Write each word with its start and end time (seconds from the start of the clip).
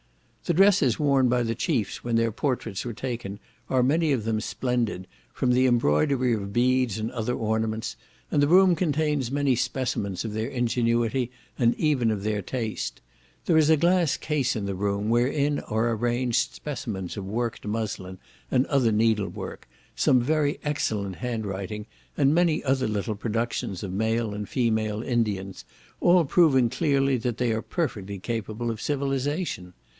The 0.45 0.55
dresses 0.55 0.99
worn 0.99 1.29
by 1.29 1.43
the 1.43 1.53
chiefs 1.53 2.03
when 2.03 2.15
their 2.17 2.31
portraits 2.31 2.83
were 2.83 2.91
taken, 2.91 3.39
are 3.69 3.83
many 3.83 4.11
of 4.11 4.23
them 4.25 4.41
splendid, 4.41 5.07
from 5.31 5.51
the 5.51 5.67
embroidery 5.67 6.33
of 6.33 6.51
beads 6.51 6.97
and 6.97 7.11
other 7.11 7.35
ornaments: 7.35 7.95
and 8.31 8.41
the 8.41 8.47
room 8.47 8.75
contains 8.75 9.31
many 9.31 9.55
specimens 9.55 10.25
of 10.25 10.33
their 10.33 10.49
ingenuity, 10.49 11.29
and 11.59 11.75
even 11.75 12.09
of 12.09 12.23
their 12.23 12.41
taste. 12.41 12.99
There 13.45 13.55
is 13.55 13.69
a 13.69 13.77
glass 13.77 14.17
case 14.17 14.55
in 14.55 14.65
the 14.65 14.75
room, 14.75 15.09
wherein 15.09 15.59
are 15.59 15.91
arranged 15.91 16.53
specimens 16.55 17.15
of 17.15 17.23
worked 17.23 17.65
muslin, 17.65 18.17
and 18.49 18.65
other 18.65 18.91
needlework, 18.91 19.69
some 19.95 20.19
very 20.19 20.59
excellent 20.63 21.17
handwriting, 21.17 21.85
and 22.17 22.33
many 22.33 22.63
other 22.63 22.87
little 22.87 23.15
productions 23.15 23.83
of 23.83 23.93
male 23.93 24.33
and 24.33 24.49
female 24.49 25.03
Indians, 25.03 25.63
all 26.01 26.25
proving 26.25 26.69
clearly 26.71 27.17
that 27.17 27.37
they 27.37 27.51
are 27.53 27.61
perfectly 27.61 28.17
capable 28.17 28.71
of 28.71 28.81
civilization. 28.81 29.73